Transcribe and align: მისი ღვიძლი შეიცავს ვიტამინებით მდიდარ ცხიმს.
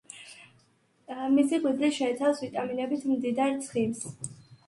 მისი 1.33 1.59
ღვიძლი 1.65 1.91
შეიცავს 1.99 2.41
ვიტამინებით 2.45 3.05
მდიდარ 3.13 3.55
ცხიმს. 3.67 4.01